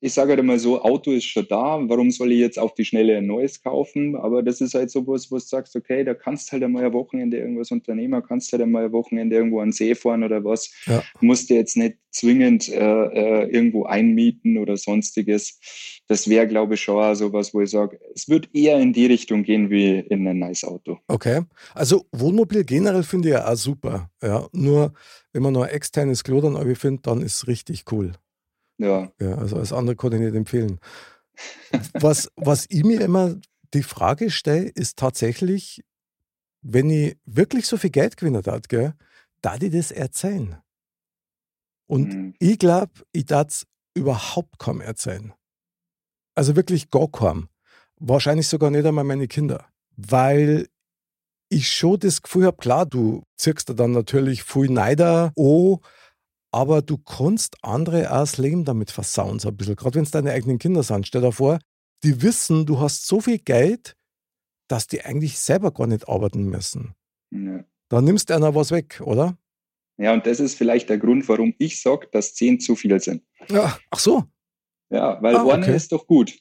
ich 0.00 0.12
sage 0.12 0.30
halt 0.30 0.40
immer 0.40 0.58
so, 0.58 0.82
Auto 0.82 1.10
ist 1.12 1.24
schon 1.24 1.46
da, 1.48 1.80
warum 1.88 2.10
soll 2.10 2.32
ich 2.32 2.38
jetzt 2.38 2.58
auf 2.58 2.74
die 2.74 2.84
Schnelle 2.84 3.16
ein 3.16 3.26
neues 3.26 3.62
kaufen? 3.62 4.14
Aber 4.14 4.42
das 4.42 4.60
ist 4.60 4.74
halt 4.74 4.90
so 4.90 5.06
was, 5.06 5.30
wo 5.30 5.36
du 5.36 5.40
sagst, 5.40 5.74
okay, 5.74 6.04
da 6.04 6.12
kannst 6.12 6.52
halt 6.52 6.62
einmal 6.62 6.84
ein 6.84 6.92
Wochenende 6.92 7.38
irgendwas 7.38 7.70
unternehmen, 7.70 8.22
kannst 8.22 8.52
halt 8.52 8.62
einmal 8.62 8.86
ein 8.86 8.92
Wochenende 8.92 9.36
irgendwo 9.36 9.60
an 9.60 9.68
den 9.68 9.72
See 9.72 9.94
fahren 9.94 10.22
oder 10.22 10.44
was. 10.44 10.70
Ja. 10.86 11.02
Musst 11.20 11.48
dir 11.48 11.56
jetzt 11.56 11.76
nicht 11.76 11.96
zwingend 12.10 12.68
äh, 12.68 12.78
äh, 12.78 13.50
irgendwo 13.50 13.84
einmieten 13.84 14.58
oder 14.58 14.76
sonstiges. 14.76 15.58
Das 16.08 16.28
wäre, 16.28 16.46
glaube 16.46 16.74
ich, 16.74 16.82
schon 16.82 17.14
so 17.14 17.32
was, 17.32 17.54
wo 17.54 17.62
ich 17.62 17.70
sage, 17.70 17.98
es 18.14 18.28
wird 18.28 18.48
eher 18.54 18.78
in 18.78 18.92
die 18.92 19.06
Richtung 19.06 19.44
gehen 19.44 19.70
wie 19.70 19.98
in 19.98 20.26
ein 20.28 20.38
neues 20.38 20.62
Auto. 20.64 20.98
Okay. 21.08 21.42
Also 21.74 22.04
Wohnmobil 22.12 22.64
generell 22.64 23.02
finde 23.02 23.28
ich 23.28 23.34
ja 23.34 23.50
auch 23.50 23.56
super. 23.56 24.10
Ja. 24.22 24.46
Nur 24.52 24.92
wenn 25.32 25.42
man 25.42 25.54
noch 25.54 25.62
ein 25.62 25.70
externes 25.70 26.22
Klo 26.22 26.40
dann 26.40 26.76
findet, 26.76 27.06
dann 27.06 27.22
ist 27.22 27.34
es 27.34 27.48
richtig 27.48 27.84
cool. 27.90 28.12
Ja. 28.78 29.10
ja 29.20 29.34
also 29.36 29.56
als 29.56 29.72
andere 29.72 29.96
kann 29.96 30.12
ich 30.12 30.20
nicht 30.20 30.34
empfehlen. 30.34 30.80
was, 31.94 32.30
was 32.36 32.66
ich 32.68 32.84
mir 32.84 33.00
immer 33.00 33.36
die 33.74 33.82
Frage 33.82 34.30
stelle, 34.30 34.68
ist 34.68 34.98
tatsächlich, 34.98 35.84
wenn 36.62 36.90
ich 36.90 37.16
wirklich 37.24 37.66
so 37.66 37.76
viel 37.76 37.90
Geld 37.90 38.16
gewinnen 38.16 38.42
darf, 38.42 38.62
gell, 38.68 38.94
darf 39.42 39.62
ich 39.62 39.72
das 39.72 39.90
erzählen? 39.90 40.56
Und 41.86 42.14
mhm. 42.14 42.34
ich 42.38 42.58
glaube, 42.58 42.92
ich 43.12 43.26
darf 43.26 43.48
es 43.48 43.66
überhaupt 43.94 44.58
kaum 44.58 44.80
erzählen. 44.80 45.32
Also 46.34 46.56
wirklich 46.56 46.90
gar 46.90 47.08
kaum. 47.08 47.48
Wahrscheinlich 47.98 48.48
sogar 48.48 48.70
nicht 48.70 48.84
einmal 48.84 49.04
meine 49.04 49.28
Kinder. 49.28 49.66
Weil 49.96 50.68
ich 51.48 51.70
schon 51.70 51.98
das 52.00 52.22
Gefühl 52.22 52.46
habe, 52.46 52.56
klar, 52.56 52.86
du 52.86 53.22
ziehst 53.36 53.68
da 53.68 53.74
dann 53.74 53.92
natürlich 53.92 54.42
viel 54.42 54.68
Neider 54.68 55.32
oh, 55.36 55.78
aber 56.52 56.82
du 56.82 56.98
kannst 56.98 57.56
andere 57.62 58.10
auch 58.10 58.20
das 58.20 58.38
Leben 58.38 58.64
damit 58.64 58.90
versauen, 58.90 59.38
so 59.38 59.48
ein 59.48 59.56
bisschen. 59.56 59.76
Gerade 59.76 59.96
wenn 59.96 60.04
es 60.04 60.10
deine 60.10 60.32
eigenen 60.32 60.58
Kinder 60.58 60.82
sind. 60.82 61.06
Stell 61.06 61.22
dir 61.22 61.32
vor, 61.32 61.58
die 62.02 62.22
wissen, 62.22 62.66
du 62.66 62.80
hast 62.80 63.06
so 63.06 63.20
viel 63.20 63.38
Geld, 63.38 63.96
dass 64.68 64.86
die 64.86 65.04
eigentlich 65.04 65.38
selber 65.38 65.72
gar 65.72 65.86
nicht 65.86 66.08
arbeiten 66.08 66.44
müssen. 66.44 66.94
Ja. 67.30 67.64
Da 67.88 68.00
nimmst 68.00 68.30
du 68.30 68.34
einer 68.34 68.54
was 68.54 68.70
weg, 68.70 69.00
oder? 69.04 69.36
Ja, 69.98 70.12
und 70.12 70.26
das 70.26 70.40
ist 70.40 70.56
vielleicht 70.56 70.88
der 70.88 70.98
Grund, 70.98 71.28
warum 71.28 71.54
ich 71.58 71.80
sage, 71.80 72.08
dass 72.10 72.34
zehn 72.34 72.60
zu 72.60 72.76
viel 72.76 72.98
sind. 73.00 73.22
Ja, 73.48 73.78
ach 73.90 73.98
so. 73.98 74.24
Ja, 74.90 75.20
weil 75.22 75.36
ah, 75.36 75.44
okay. 75.44 75.74
ist 75.74 75.92
doch 75.92 76.06
gut 76.06 76.36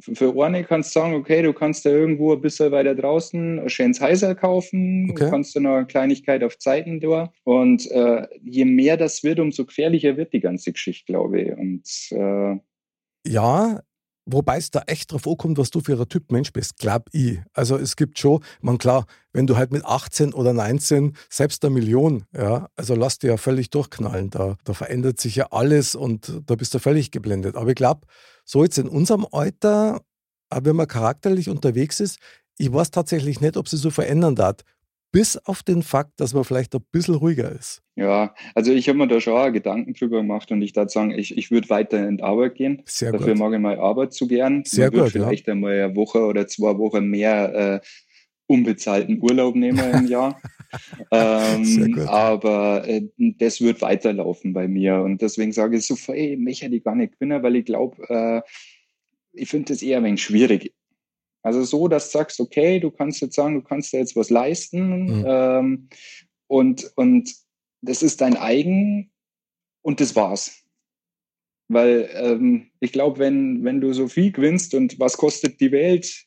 für 0.00 0.44
eine 0.44 0.64
kannst 0.64 0.94
du 0.94 1.00
sagen, 1.00 1.14
okay, 1.14 1.42
du 1.42 1.52
kannst 1.52 1.84
da 1.84 1.90
irgendwo 1.90 2.32
ein 2.32 2.40
bisschen 2.40 2.72
weiter 2.72 2.94
draußen 2.94 3.68
schönes 3.68 4.00
Heiser 4.00 4.34
kaufen, 4.34 5.08
okay. 5.10 5.24
du 5.24 5.30
kannst 5.30 5.54
du 5.54 5.60
noch 5.60 5.76
eine 5.76 5.86
Kleinigkeit 5.86 6.42
auf 6.44 6.58
Zeiten 6.58 7.00
da. 7.00 7.32
Und 7.44 7.90
äh, 7.90 8.26
je 8.42 8.64
mehr 8.64 8.96
das 8.96 9.22
wird, 9.22 9.40
umso 9.40 9.64
gefährlicher 9.64 10.16
wird 10.16 10.32
die 10.32 10.40
ganze 10.40 10.72
Geschichte, 10.72 11.12
glaube 11.12 11.40
ich. 11.40 11.52
Und 11.52 11.86
äh, 12.10 12.58
ja, 13.26 13.80
Wobei 14.32 14.58
es 14.58 14.70
da 14.70 14.82
echt 14.86 15.12
drauf 15.12 15.26
ankommt, 15.26 15.58
was 15.58 15.70
du 15.70 15.80
für 15.80 15.98
ein 15.98 16.08
Typ 16.08 16.30
Mensch 16.30 16.52
bist, 16.52 16.78
glaub 16.78 17.08
ich. 17.12 17.40
Also 17.52 17.76
es 17.76 17.96
gibt 17.96 18.18
schon, 18.18 18.42
man 18.60 18.78
klar, 18.78 19.06
wenn 19.32 19.46
du 19.46 19.56
halt 19.56 19.72
mit 19.72 19.84
18 19.84 20.32
oder 20.32 20.52
19 20.52 21.16
selbst 21.28 21.64
eine 21.64 21.74
Million, 21.74 22.24
ja, 22.32 22.68
also 22.76 22.94
lass 22.94 23.18
dir 23.18 23.28
ja 23.28 23.36
völlig 23.36 23.70
durchknallen. 23.70 24.30
Da, 24.30 24.56
da 24.64 24.72
verändert 24.72 25.20
sich 25.20 25.36
ja 25.36 25.48
alles 25.50 25.94
und 25.94 26.42
da 26.46 26.54
bist 26.54 26.74
du 26.74 26.78
völlig 26.78 27.10
geblendet. 27.10 27.56
Aber 27.56 27.70
ich 27.70 27.76
glaube, 27.76 28.06
so 28.44 28.62
jetzt 28.62 28.78
in 28.78 28.88
unserem 28.88 29.26
Alter, 29.32 30.00
wenn 30.50 30.76
man 30.76 30.88
charakterlich 30.88 31.48
unterwegs 31.48 32.00
ist, 32.00 32.18
ich 32.58 32.72
weiß 32.72 32.90
tatsächlich 32.90 33.40
nicht, 33.40 33.56
ob 33.56 33.68
sie 33.68 33.78
so 33.78 33.90
verändern 33.90 34.34
darf. 34.34 34.56
Bis 35.12 35.36
auf 35.36 35.62
den 35.62 35.82
Fakt, 35.82 36.20
dass 36.20 36.34
man 36.34 36.44
vielleicht 36.44 36.74
ein 36.74 36.84
bisschen 36.92 37.16
ruhiger 37.16 37.50
ist. 37.50 37.82
Ja, 37.96 38.34
also 38.54 38.72
ich 38.72 38.88
habe 38.88 38.98
mir 38.98 39.08
da 39.08 39.20
schon 39.20 39.34
auch 39.34 39.50
Gedanken 39.50 39.92
drüber 39.92 40.18
gemacht 40.18 40.52
und 40.52 40.62
ich 40.62 40.74
würde 40.76 40.90
sagen, 40.90 41.10
ich, 41.10 41.36
ich 41.36 41.50
würde 41.50 41.68
weiter 41.68 42.06
in 42.08 42.18
die 42.18 42.22
Arbeit 42.22 42.54
gehen. 42.54 42.82
Sehr 42.86 43.12
Dafür 43.12 43.34
gut. 43.34 43.38
mag 43.38 43.52
ich 43.52 43.58
meine 43.58 43.80
Arbeit 43.80 44.12
zu 44.12 44.28
gern. 44.28 44.62
Sehr 44.64 44.90
gut. 44.90 45.10
Vielleicht 45.10 45.48
ja. 45.48 45.52
einmal 45.52 45.82
eine 45.82 45.96
Woche 45.96 46.20
oder 46.20 46.46
zwei 46.46 46.78
Wochen 46.78 47.06
mehr 47.06 47.54
äh, 47.54 47.80
unbezahlten 48.46 49.20
Urlaub 49.20 49.54
nehmen 49.54 49.78
im 49.92 50.06
Jahr. 50.08 50.40
ähm, 51.10 52.00
aber 52.06 52.86
äh, 52.86 53.02
das 53.18 53.60
wird 53.60 53.82
weiterlaufen 53.82 54.52
bei 54.52 54.68
mir. 54.68 55.00
Und 55.00 55.22
deswegen 55.22 55.52
sage 55.52 55.76
ich 55.76 55.86
so, 55.86 55.96
ey, 56.12 56.36
mich 56.36 56.62
hätte 56.62 56.76
ich 56.76 56.84
gar 56.84 56.94
nicht 56.94 57.14
gewinnen, 57.14 57.42
weil 57.42 57.56
ich 57.56 57.64
glaube, 57.64 58.02
äh, 58.08 58.42
ich 59.32 59.48
finde 59.48 59.72
das 59.72 59.82
eher 59.82 59.98
ein 59.98 60.04
wenig 60.04 60.22
schwierig. 60.22 60.72
Also 61.42 61.64
so, 61.64 61.88
dass 61.88 62.10
du 62.10 62.18
sagst, 62.18 62.40
okay, 62.40 62.80
du 62.80 62.90
kannst 62.90 63.20
jetzt 63.20 63.34
sagen, 63.34 63.54
du 63.54 63.62
kannst 63.62 63.92
dir 63.92 63.98
jetzt 63.98 64.16
was 64.16 64.30
leisten 64.30 65.20
mhm. 65.20 65.24
ähm, 65.26 65.88
und, 66.46 66.90
und 66.96 67.34
das 67.82 68.02
ist 68.02 68.20
dein 68.20 68.36
eigen 68.36 69.10
und 69.82 70.00
das 70.00 70.14
war's. 70.16 70.62
Weil 71.68 72.10
ähm, 72.14 72.70
ich 72.80 72.92
glaube, 72.92 73.18
wenn, 73.18 73.64
wenn 73.64 73.80
du 73.80 73.92
so 73.92 74.08
viel 74.08 74.32
gewinnst 74.32 74.74
und 74.74 74.98
was 74.98 75.16
kostet 75.16 75.60
die 75.60 75.72
Welt, 75.72 76.26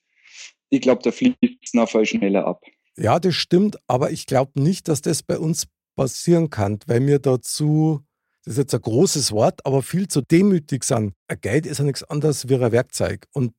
ich 0.70 0.82
glaube, 0.82 1.02
da 1.04 1.12
fließt 1.12 1.38
es 1.62 1.74
noch 1.74 1.90
viel 1.90 2.06
schneller 2.06 2.48
ab. 2.48 2.64
Ja, 2.96 3.20
das 3.20 3.36
stimmt, 3.36 3.78
aber 3.88 4.12
ich 4.12 4.26
glaube 4.26 4.62
nicht, 4.62 4.88
dass 4.88 5.02
das 5.02 5.22
bei 5.22 5.38
uns 5.38 5.68
passieren 5.96 6.50
kann, 6.50 6.80
weil 6.88 7.00
mir 7.00 7.20
dazu, 7.20 8.02
das 8.44 8.54
ist 8.54 8.58
jetzt 8.60 8.76
ein 8.76 8.82
großes 8.82 9.32
Wort, 9.32 9.66
aber 9.66 9.84
viel 9.84 10.08
zu 10.08 10.22
demütig 10.22 10.84
sind. 10.84 11.14
Ein 11.28 11.42
Geld 11.42 11.66
ist 11.66 11.80
ja 11.80 11.84
nichts 11.84 12.04
anderes 12.04 12.50
wie 12.50 12.56
ein 12.56 12.72
Werkzeug 12.72 13.28
und 13.34 13.54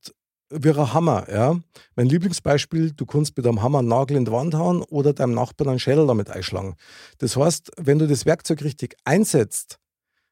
ein 0.51 0.93
Hammer. 0.93 1.27
Ja? 1.31 1.61
Mein 1.97 2.07
Lieblingsbeispiel, 2.07 2.93
du 2.93 3.07
kannst 3.07 3.37
mit 3.37 3.47
einem 3.47 3.63
Hammer 3.63 3.81
einen 3.81 3.89
Nagel 3.89 4.17
in 4.17 4.25
die 4.25 4.33
Wand 4.33 4.55
hauen 4.55 4.83
oder 4.83 5.13
deinem 5.13 5.35
Nachbarn 5.35 5.71
einen 5.71 5.79
Schädel 5.79 6.07
damit 6.07 6.31
einschlagen. 6.31 6.77
Das 7.19 7.37
heißt, 7.37 7.73
wenn 7.79 7.99
du 7.99 8.07
das 8.07 8.27
Werkzeug 8.27 8.63
richtig 8.63 8.97
einsetzt, 9.05 9.79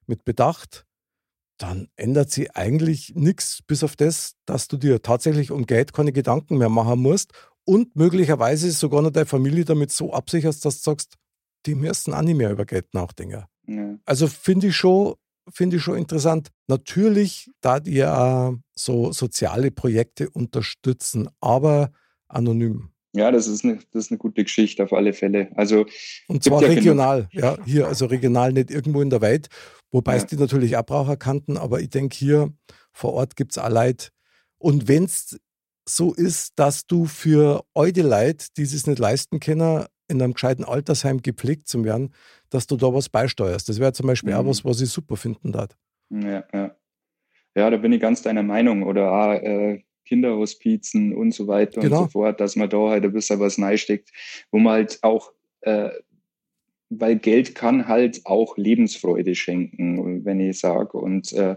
mit 0.06 0.24
Bedacht, 0.24 0.84
dann 1.58 1.88
ändert 1.96 2.30
sich 2.30 2.54
eigentlich 2.56 3.12
nichts, 3.14 3.60
bis 3.66 3.84
auf 3.84 3.96
das, 3.96 4.34
dass 4.46 4.68
du 4.68 4.76
dir 4.76 5.00
tatsächlich 5.02 5.50
um 5.50 5.66
Geld 5.66 5.92
keine 5.92 6.12
Gedanken 6.12 6.58
mehr 6.58 6.68
machen 6.68 7.00
musst 7.00 7.32
und 7.64 7.94
möglicherweise 7.94 8.70
sogar 8.72 9.02
noch 9.02 9.10
deine 9.10 9.26
Familie 9.26 9.64
damit 9.64 9.92
so 9.92 10.12
absicherst, 10.12 10.64
dass 10.64 10.82
du 10.82 10.90
sagst, 10.90 11.14
die 11.66 11.74
müssen 11.74 12.14
auch 12.14 12.22
nicht 12.22 12.36
mehr 12.36 12.50
über 12.50 12.64
Geld 12.64 12.92
nachdenken. 12.94 13.44
Ja. 13.66 13.98
Also 14.04 14.26
finde 14.26 14.68
ich 14.68 14.76
schon, 14.76 15.14
finde 15.50 15.76
ich 15.76 15.82
schon 15.82 15.98
interessant. 15.98 16.48
Natürlich, 16.68 17.50
da 17.60 17.78
ihr 17.84 18.16
auch 18.16 18.54
so 18.74 19.12
soziale 19.12 19.70
Projekte 19.70 20.30
unterstützen, 20.30 21.28
aber 21.40 21.92
anonym. 22.28 22.90
Ja, 23.14 23.30
das 23.30 23.46
ist 23.46 23.64
eine, 23.64 23.78
das 23.92 24.06
ist 24.06 24.10
eine 24.10 24.18
gute 24.18 24.42
Geschichte 24.42 24.82
auf 24.82 24.92
alle 24.92 25.12
Fälle. 25.12 25.50
Also 25.54 25.84
und 26.28 26.42
zwar 26.42 26.62
ja 26.62 26.68
regional, 26.68 27.28
ja, 27.32 27.58
hier, 27.64 27.86
also 27.86 28.06
regional 28.06 28.52
nicht 28.52 28.70
irgendwo 28.70 29.02
in 29.02 29.10
der 29.10 29.20
Welt, 29.20 29.48
wobei 29.90 30.16
ja. 30.16 30.18
es 30.18 30.26
die 30.26 30.36
natürlich 30.36 30.76
auch 30.76 30.86
Braucher 30.86 31.16
kannten, 31.18 31.58
aber 31.58 31.80
ich 31.80 31.90
denke 31.90 32.16
hier 32.16 32.52
vor 32.92 33.12
Ort 33.12 33.36
gibt 33.36 33.52
es 33.52 33.58
auch 33.58 33.68
Leute. 33.68 34.08
Und 34.58 34.88
wenn 34.88 35.04
es 35.04 35.38
so 35.86 36.14
ist, 36.14 36.52
dass 36.56 36.86
du 36.86 37.04
für 37.06 37.64
eure 37.74 38.02
Leute, 38.02 38.46
die 38.56 38.62
es 38.62 38.86
nicht 38.86 38.98
leisten 38.98 39.40
können, 39.40 39.84
in 40.12 40.22
einem 40.22 40.34
gescheiten 40.34 40.64
Altersheim 40.64 41.22
gepflegt 41.22 41.66
zu 41.68 41.84
werden, 41.84 42.14
dass 42.50 42.66
du 42.66 42.76
da 42.76 42.92
was 42.94 43.08
beisteuerst. 43.08 43.68
Das 43.68 43.80
wäre 43.80 43.92
zum 43.92 44.06
Beispiel 44.06 44.32
mhm. 44.32 44.40
auch 44.40 44.46
was, 44.46 44.64
was 44.64 44.80
ich 44.80 44.90
super 44.90 45.16
finden 45.16 45.52
darf. 45.52 45.76
Ja, 46.10 46.44
ja. 46.52 46.76
Ja, 47.54 47.68
da 47.68 47.76
bin 47.76 47.92
ich 47.92 48.00
ganz 48.00 48.22
deiner 48.22 48.42
Meinung. 48.42 48.82
Oder 48.82 49.12
auch, 49.12 49.32
äh, 49.32 49.82
Kinderhospizen 50.04 51.14
und 51.14 51.32
so 51.32 51.46
weiter 51.46 51.80
genau. 51.80 52.02
und 52.02 52.04
so 52.04 52.10
fort, 52.10 52.40
dass 52.40 52.56
man 52.56 52.68
da 52.68 52.88
halt 52.88 53.04
ein 53.04 53.12
bisschen 53.12 53.40
was 53.40 53.58
neisteckt, 53.58 54.10
wo 54.50 54.58
man 54.58 54.74
halt 54.74 54.98
auch, 55.02 55.32
äh, 55.62 55.90
weil 56.90 57.16
Geld 57.16 57.54
kann 57.54 57.88
halt 57.88 58.20
auch 58.24 58.56
Lebensfreude 58.56 59.34
schenken, 59.34 60.24
wenn 60.24 60.40
ich 60.40 60.58
sage. 60.58 60.98
Und 60.98 61.32
äh, 61.32 61.56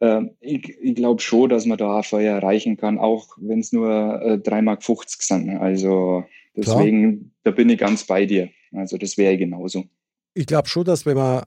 äh, 0.00 0.22
ich, 0.40 0.68
ich 0.80 0.94
glaube 0.94 1.20
schon, 1.20 1.50
dass 1.50 1.66
man 1.66 1.78
da 1.78 2.02
Feuer 2.02 2.34
erreichen 2.34 2.76
kann, 2.76 2.98
auch 2.98 3.36
wenn 3.36 3.60
es 3.60 3.72
nur 3.72 3.88
äh, 4.22 4.34
3,50 4.34 4.62
Mark 4.62 4.82
sind. 4.82 5.50
Also 5.50 6.24
deswegen, 6.56 7.18
Klar. 7.18 7.30
da 7.44 7.50
bin 7.52 7.68
ich 7.70 7.78
ganz 7.78 8.04
bei 8.04 8.26
dir. 8.26 8.50
Also 8.72 8.98
das 8.98 9.16
wäre 9.16 9.36
genauso. 9.36 9.84
Ich 10.34 10.46
glaube 10.46 10.68
schon, 10.68 10.84
dass 10.84 11.06
wenn 11.06 11.16
man 11.16 11.44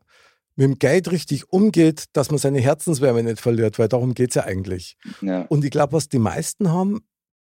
mit 0.56 0.66
dem 0.66 0.80
Geld 0.80 1.12
richtig 1.12 1.52
umgeht, 1.52 2.06
dass 2.14 2.32
man 2.32 2.40
seine 2.40 2.60
Herzenswärme 2.60 3.24
nicht 3.24 3.40
verliert, 3.40 3.78
weil 3.78 3.88
darum 3.88 4.14
geht 4.14 4.30
es 4.30 4.36
ja 4.36 4.44
eigentlich. 4.46 4.98
Ja. 5.22 5.42
Und 5.44 5.64
ich 5.64 5.72
glaube, 5.72 5.94
was 5.94 6.10
die 6.10 6.20
meisten 6.20 6.72
haben, 6.72 7.02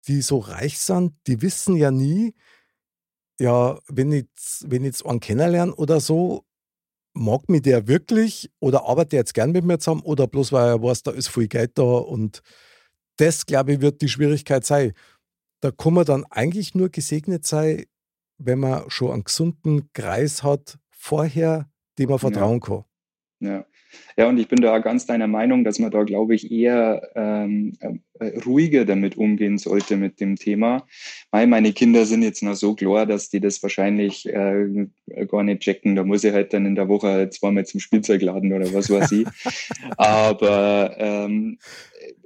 die 0.08 0.22
so 0.22 0.38
reich 0.38 0.78
sind, 0.78 1.12
die 1.26 1.42
wissen 1.42 1.76
ja 1.76 1.90
nie, 1.90 2.34
ja, 3.38 3.78
wenn 3.88 4.12
ich, 4.12 4.26
wenn 4.62 4.82
ich 4.82 4.88
jetzt 4.88 5.06
einen 5.06 5.20
kennenlerne 5.20 5.74
oder 5.74 6.00
so, 6.00 6.44
mag 7.14 7.48
mich 7.48 7.62
der 7.62 7.86
wirklich 7.88 8.50
oder 8.60 8.86
arbeitet 8.86 9.12
der 9.12 9.18
jetzt 9.20 9.34
gern 9.34 9.52
mit 9.52 9.64
mir 9.64 9.78
zusammen 9.78 10.02
oder 10.02 10.26
bloß 10.26 10.52
weil 10.52 10.68
er 10.68 10.82
weiß, 10.82 11.02
da 11.02 11.10
ist 11.10 11.28
viel 11.28 11.48
Geld 11.48 11.72
da 11.76 11.82
und 11.82 12.42
das, 13.16 13.44
glaube 13.44 13.74
ich, 13.74 13.80
wird 13.80 14.00
die 14.00 14.08
Schwierigkeit 14.08 14.64
sein. 14.64 14.92
Da 15.62 15.70
kann 15.70 15.94
man 15.94 16.04
dann 16.04 16.24
eigentlich 16.24 16.74
nur 16.74 16.88
gesegnet 16.88 17.46
sein, 17.46 17.84
wenn 18.36 18.58
man 18.58 18.90
schon 18.90 19.12
einen 19.12 19.24
gesunden 19.24 19.92
Kreis 19.92 20.42
hat 20.42 20.78
vorher, 20.90 21.70
dem 21.98 22.10
man 22.10 22.18
vertrauen 22.18 22.60
ja. 22.60 22.66
kann. 22.66 22.84
Ja. 23.38 23.66
Ja, 24.16 24.28
und 24.28 24.38
ich 24.38 24.48
bin 24.48 24.60
da 24.60 24.78
ganz 24.78 25.06
deiner 25.06 25.26
Meinung, 25.26 25.64
dass 25.64 25.78
man 25.78 25.90
da, 25.90 26.02
glaube 26.02 26.34
ich, 26.34 26.50
eher 26.50 27.10
ähm, 27.14 27.72
äh, 28.18 28.38
ruhiger 28.40 28.84
damit 28.84 29.16
umgehen 29.16 29.58
sollte 29.58 29.96
mit 29.96 30.20
dem 30.20 30.36
Thema. 30.36 30.86
Weil 31.30 31.46
meine 31.46 31.72
Kinder 31.72 32.06
sind 32.06 32.22
jetzt 32.22 32.42
noch 32.42 32.54
so 32.54 32.74
klar, 32.74 33.06
dass 33.06 33.30
die 33.30 33.40
das 33.40 33.62
wahrscheinlich 33.62 34.28
äh, 34.28 34.86
gar 35.28 35.42
nicht 35.42 35.60
checken. 35.60 35.96
Da 35.96 36.04
muss 36.04 36.24
ich 36.24 36.32
halt 36.32 36.52
dann 36.52 36.66
in 36.66 36.74
der 36.74 36.88
Woche 36.88 37.30
zweimal 37.30 37.66
zum 37.66 37.80
Spielzeugladen 37.80 38.52
oder 38.52 38.72
was 38.72 38.90
weiß 38.90 39.12
ich. 39.12 39.26
Aber 39.96 40.94
ähm, 40.98 41.58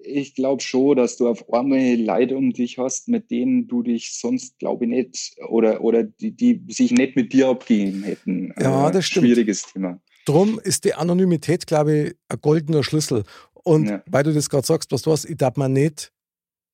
ich 0.06 0.34
glaube 0.34 0.62
schon, 0.62 0.96
dass 0.96 1.16
du 1.16 1.28
auf 1.28 1.52
einmal 1.52 1.96
Leute 1.96 2.36
um 2.36 2.52
dich 2.52 2.78
hast, 2.78 3.08
mit 3.08 3.30
denen 3.30 3.66
du 3.66 3.82
dich 3.82 4.14
sonst, 4.14 4.58
glaube 4.58 4.84
ich, 4.84 4.90
nicht 4.90 5.36
oder, 5.48 5.82
oder 5.82 6.04
die, 6.04 6.32
die 6.32 6.62
sich 6.68 6.92
nicht 6.92 7.16
mit 7.16 7.32
dir 7.32 7.48
abgehen 7.48 8.02
hätten. 8.02 8.52
Ja, 8.60 8.90
das 8.90 9.06
stimmt. 9.06 9.26
Schwieriges 9.26 9.62
Thema. 9.72 10.00
Drum 10.26 10.58
ist 10.58 10.84
die 10.84 10.92
Anonymität, 10.92 11.66
glaube 11.66 11.94
ich, 11.94 12.14
ein 12.28 12.40
goldener 12.40 12.82
Schlüssel. 12.82 13.22
Und 13.54 13.88
ja. 13.88 14.02
weil 14.06 14.24
du 14.24 14.34
das 14.34 14.50
gerade 14.50 14.66
sagst, 14.66 14.92
was 14.92 15.02
du 15.02 15.12
hast, 15.12 15.24
ich 15.24 15.36
darf 15.36 15.56
mir 15.56 15.68
nicht, 15.68 16.12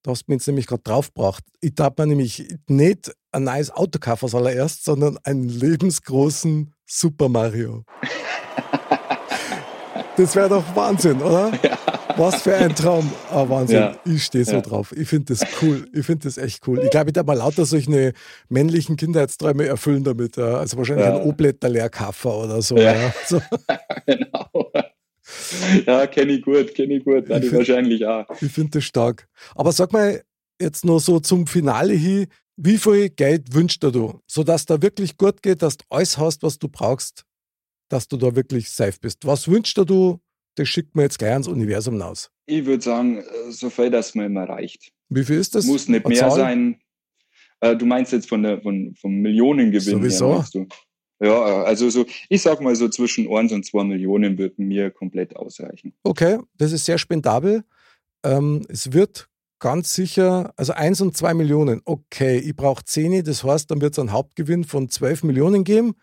du 0.03 0.11
hast 0.11 0.29
mir 0.29 0.35
jetzt 0.35 0.47
nämlich 0.47 0.67
gerade 0.67 0.83
draufgebracht, 0.83 1.45
ich 1.61 1.75
darf 1.75 1.97
mir 1.99 2.07
nämlich 2.07 2.49
nicht 2.67 3.15
ein 3.31 3.45
neues 3.45 3.71
Auto 3.71 3.99
kaufen 3.99 4.25
als 4.25 4.35
allererst, 4.35 4.85
sondern 4.85 5.19
einen 5.25 5.49
lebensgroßen 5.49 6.75
Super 6.87 7.29
Mario. 7.29 7.85
das 10.17 10.35
wäre 10.35 10.49
doch 10.49 10.65
Wahnsinn, 10.75 11.21
oder? 11.23 11.53
Ja. 11.63 11.72
Was 12.17 12.43
für 12.43 12.55
ein 12.55 12.75
Traum. 12.75 13.11
Ah, 13.31 13.49
Wahnsinn. 13.49 13.77
Ja. 13.77 13.97
Ich 14.05 14.25
stehe 14.25 14.45
so 14.45 14.53
ja. 14.53 14.61
drauf. 14.61 14.93
Ich 14.97 15.09
finde 15.09 15.35
das 15.35 15.47
cool. 15.61 15.87
Ich 15.93 16.07
finde 16.07 16.25
das 16.25 16.39
echt 16.39 16.67
cool. 16.67 16.81
Ich 16.83 16.91
glaube, 16.91 17.11
ich 17.11 17.13
darf 17.13 17.27
mal 17.27 17.37
lauter 17.37 17.65
solche 17.65 18.13
männlichen 18.49 18.97
Kindheitsträume 18.97 19.67
erfüllen 19.67 20.05
damit. 20.05 20.39
Also 20.39 20.77
wahrscheinlich 20.77 21.07
ja. 21.07 21.17
ein 21.17 21.23
Oblätter 21.23 21.69
Leerkaffer 21.69 22.37
oder 22.45 22.63
so. 22.63 22.77
Ja. 22.77 23.13
so. 23.27 23.41
genau. 24.07 24.73
Ja, 25.87 26.07
kenne 26.07 26.33
ich 26.33 26.43
gut, 26.43 26.75
kenne 26.75 26.97
ich 26.97 27.05
gut. 27.05 27.29
Ich 27.29 27.41
find, 27.41 27.53
wahrscheinlich 27.53 28.07
auch. 28.07 28.27
Ich 28.41 28.53
finde 28.53 28.73
das 28.73 28.85
stark. 28.85 29.29
Aber 29.55 29.73
sag 29.73 29.93
mal 29.93 30.23
jetzt 30.61 30.85
noch 30.85 30.99
so 30.99 31.21
zum 31.21 31.47
Finale 31.47 31.95
hin, 31.95 32.27
wie 32.57 32.79
viel 32.79 33.09
Geld 33.11 33.55
wünschst 33.55 33.83
du, 33.83 34.21
sodass 34.27 34.67
da 34.67 34.81
wirklich 34.83 35.17
gut 35.17 35.43
geht, 35.43 35.63
dass 35.63 35.77
du 35.77 35.85
alles 35.89 36.19
hast, 36.19 36.43
was 36.43 36.59
du 36.59 36.69
brauchst, 36.69 37.25
dass 37.89 38.09
du 38.09 38.17
da 38.17 38.35
wirklich 38.37 38.71
safe 38.71 38.99
bist? 39.01 39.27
Was 39.27 39.49
wünschst 39.49 39.79
du 39.79 40.21
das 40.55 40.69
schickt 40.69 40.95
man 40.95 41.05
jetzt 41.05 41.19
gleich 41.19 41.33
ans 41.33 41.49
Universum 41.49 42.01
raus. 42.01 42.31
Ich 42.47 42.65
würde 42.67 42.83
sagen, 42.83 43.19
äh, 43.19 43.51
so 43.51 43.71
viel, 43.71 43.91
dass 43.91 44.15
man 44.15 44.27
immer 44.27 44.49
reicht. 44.49 44.93
Wie 45.09 45.25
viel 45.25 45.39
ist 45.39 45.55
das? 45.55 45.65
Muss 45.67 45.89
nicht 45.89 46.07
mehr 46.07 46.31
sein. 46.31 46.81
Äh, 47.61 47.77
du 47.77 47.87
meinst 47.87 48.13
jetzt 48.13 48.29
von 48.29 48.43
der 48.43 48.61
von, 48.61 48.95
vom 49.01 49.15
Millionengewinn 49.15 49.99
Sowieso. 49.99 50.35
Her, 50.35 50.47
du? 50.53 50.67
Ja, 51.25 51.63
also 51.63 51.89
so, 51.89 52.05
ich 52.29 52.43
sag 52.43 52.61
mal 52.61 52.75
so 52.75 52.89
zwischen 52.89 53.33
1 53.33 53.53
und 53.53 53.65
2 53.65 53.85
Millionen 53.85 54.39
würden 54.39 54.67
mir 54.67 54.91
komplett 54.91 55.37
ausreichen. 55.37 55.95
Okay, 56.03 56.39
das 56.59 56.73
ist 56.73 56.85
sehr 56.85 56.99
spendabel. 56.99 57.63
Ähm, 58.25 58.67
es 58.69 58.93
wird 58.93 59.29
ganz 59.61 59.95
sicher, 59.95 60.53
also 60.57 60.73
1 60.73 61.01
und 61.01 61.17
2 61.17 61.35
Millionen, 61.35 61.81
okay, 61.85 62.39
ich 62.39 62.57
brauche 62.57 62.85
10, 62.85 63.23
das 63.23 63.45
heißt, 63.45 63.71
dann 63.71 63.81
wird 63.81 63.93
es 63.93 64.01
einen 64.01 64.11
Hauptgewinn 64.11 64.65
von 64.65 64.89
12 64.89 65.23
Millionen 65.23 65.63
geben 65.63 65.95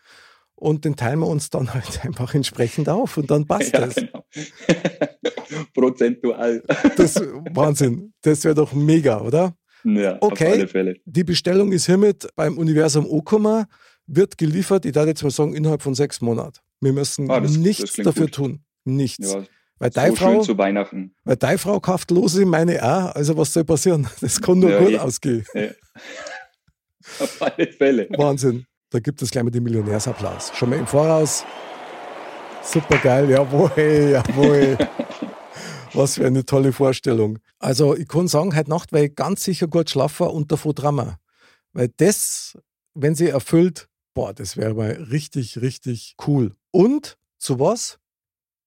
und 0.59 0.85
den 0.85 0.95
teilen 0.95 1.19
wir 1.19 1.27
uns 1.27 1.49
dann 1.49 1.73
halt 1.73 1.99
einfach 2.05 2.33
entsprechend 2.33 2.89
auf 2.89 3.17
und 3.17 3.31
dann 3.31 3.45
passt 3.45 3.73
ja, 3.73 3.85
das. 3.85 3.95
Genau. 3.95 4.25
Prozentual. 5.73 6.63
Das 6.95 7.15
Wahnsinn. 7.15 8.13
Das 8.21 8.43
wäre 8.43 8.55
doch 8.55 8.73
mega, 8.73 9.21
oder? 9.21 9.55
Ja, 9.83 10.17
okay. 10.19 10.47
auf 10.47 10.53
alle 10.53 10.67
Fälle. 10.67 10.95
Die 11.05 11.23
Bestellung 11.23 11.71
ist 11.71 11.85
hiermit 11.85 12.27
beim 12.35 12.57
Universum 12.57 13.05
Okuma, 13.09 13.67
wird 14.05 14.37
geliefert, 14.37 14.85
ich 14.85 14.91
darf 14.91 15.07
jetzt 15.07 15.23
mal 15.23 15.29
sagen, 15.29 15.53
innerhalb 15.53 15.81
von 15.81 15.95
sechs 15.95 16.21
Monaten. 16.21 16.59
Wir 16.81 16.93
müssen 16.93 17.29
ah, 17.29 17.39
das, 17.39 17.57
nichts 17.57 17.93
das 17.93 18.05
dafür 18.05 18.25
gut. 18.25 18.35
tun. 18.35 18.63
Nichts. 18.85 19.31
Ja, 19.31 19.43
weil 19.79 19.93
so 19.93 20.15
Frau, 20.15 20.41
zu 20.41 20.57
Weihnachten. 20.57 21.15
Weil 21.23 21.37
deine 21.37 21.57
Frau 21.57 21.79
kauft 21.79 22.11
lose, 22.11 22.45
meine 22.45 22.83
auch. 22.83 23.15
Also 23.15 23.37
was 23.37 23.53
soll 23.53 23.63
passieren? 23.63 24.07
Das 24.21 24.41
kann 24.41 24.59
nur 24.59 24.71
ja, 24.71 24.79
gut 24.79 24.89
ich, 24.89 24.99
ausgehen. 24.99 25.45
Ja. 25.53 25.69
Auf 27.19 27.41
alle 27.41 27.67
Fälle. 27.71 28.07
Wahnsinn. 28.17 28.65
Da 28.91 28.99
gibt 28.99 29.21
es 29.21 29.29
gleich 29.29 29.43
mal 29.43 29.51
den 29.51 29.63
Millionärsapplaus. 29.63 30.51
Schon 30.55 30.71
mal 30.71 30.79
im 30.79 30.87
Voraus. 30.87 31.45
Super 32.63 32.97
geil, 32.97 33.29
jawohl, 33.29 33.71
jawohl. 33.77 34.77
Was 35.93 36.15
für 36.15 36.25
eine 36.25 36.43
tolle 36.43 36.73
Vorstellung. 36.73 37.37
Also, 37.59 37.95
ich 37.95 38.07
kann 38.07 38.27
sagen, 38.27 38.55
heute 38.55 38.69
Nacht 38.69 38.91
werde 38.91 39.07
ich 39.07 39.15
ganz 39.15 39.43
sicher 39.43 39.67
gut 39.67 39.89
schlafen 39.89 40.27
und 40.27 40.51
davon 40.51 40.73
Drama. 40.73 41.19
Weil 41.73 41.89
das, 41.97 42.57
wenn 42.95 43.13
sie 43.13 43.27
erfüllt, 43.27 43.87
boah, 44.15 44.33
das 44.33 44.57
wäre 44.57 44.73
mal 44.73 44.91
richtig, 45.11 45.61
richtig 45.61 46.15
cool. 46.27 46.53
Und 46.71 47.17
zu 47.37 47.59
was? 47.59 47.99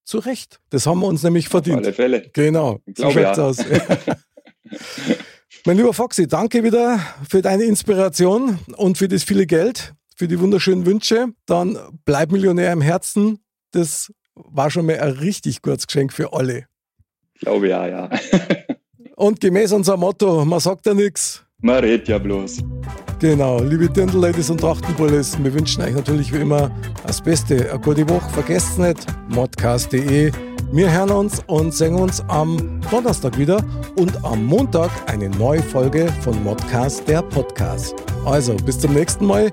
Zu 0.04 0.18
Recht. 0.18 0.60
Das 0.70 0.86
haben 0.86 1.00
wir 1.00 1.06
uns 1.06 1.22
nämlich 1.22 1.48
verdient. 1.48 1.78
Auf 1.78 1.84
alle 1.84 1.92
Fälle. 1.92 2.30
Genau. 2.32 2.80
Ich 2.86 2.96
so 2.96 3.10
ja. 3.10 3.32
aus. 3.32 3.58
mein 5.64 5.76
lieber 5.76 5.92
Foxy, 5.92 6.26
danke 6.26 6.64
wieder 6.64 6.98
für 7.28 7.42
deine 7.42 7.64
Inspiration 7.64 8.58
und 8.76 8.98
für 8.98 9.08
das 9.08 9.24
viele 9.24 9.46
Geld. 9.46 9.94
Für 10.16 10.28
die 10.28 10.38
wunderschönen 10.40 10.86
Wünsche. 10.86 11.28
Dann 11.46 11.78
bleib 12.04 12.32
Millionär 12.32 12.72
im 12.72 12.80
Herzen. 12.80 13.38
Das 13.72 14.12
war 14.34 14.70
schon 14.70 14.86
mal 14.86 14.98
ein 14.98 15.12
richtig 15.12 15.62
gutes 15.62 15.86
Geschenk 15.86 16.12
für 16.12 16.32
alle. 16.32 16.66
Glaube 17.38 17.68
ja, 17.68 17.86
ja. 17.86 18.10
Und 19.16 19.40
gemäß 19.40 19.72
unserem 19.72 20.00
Motto, 20.00 20.44
man 20.44 20.60
sagt 20.60 20.86
ja 20.86 20.94
nichts. 20.94 21.44
Man 21.60 21.78
redet 21.78 22.08
ja 22.08 22.18
bloß. 22.18 22.58
Genau, 23.20 23.62
liebe 23.62 23.88
Dirndl-Ladies 23.88 24.50
und 24.50 24.60
Trachtenbullis, 24.60 25.38
wir 25.40 25.54
wünschen 25.54 25.80
euch 25.84 25.94
natürlich 25.94 26.32
wie 26.32 26.38
immer 26.38 26.72
das 27.06 27.20
Beste. 27.20 27.70
Eine 27.70 27.78
gute 27.78 28.08
Woche, 28.08 28.28
vergesst 28.30 28.80
nicht, 28.80 29.06
modcast.de. 29.28 30.32
Wir 30.72 30.90
hören 30.90 31.10
uns 31.10 31.40
und 31.46 31.72
sehen 31.72 31.94
uns 31.94 32.20
am 32.28 32.80
Donnerstag 32.90 33.38
wieder 33.38 33.64
und 33.94 34.24
am 34.24 34.44
Montag 34.44 34.90
eine 35.06 35.28
neue 35.28 35.62
Folge 35.62 36.08
von 36.22 36.42
Modcast, 36.42 37.06
der 37.06 37.22
Podcast. 37.22 37.94
Also, 38.24 38.56
bis 38.56 38.80
zum 38.80 38.94
nächsten 38.94 39.26
Mal, 39.26 39.52